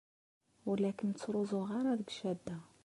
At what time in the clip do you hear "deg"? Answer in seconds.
1.99-2.09